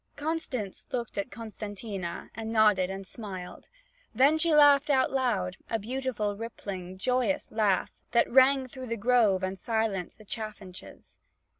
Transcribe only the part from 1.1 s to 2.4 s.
at Costantina,